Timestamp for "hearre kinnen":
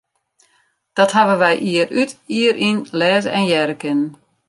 3.49-4.09